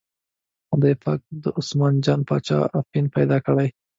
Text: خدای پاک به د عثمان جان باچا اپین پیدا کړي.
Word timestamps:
خدای 0.69 0.95
پاک 1.03 1.19
به 1.29 1.35
د 1.43 1.45
عثمان 1.59 1.93
جان 2.05 2.19
باچا 2.27 2.57
اپین 2.79 3.05
پیدا 3.15 3.37
کړي. 3.45 3.67